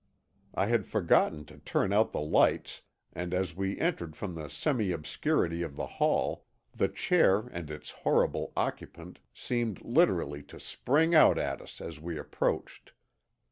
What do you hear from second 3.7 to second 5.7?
entered from the semi obscurity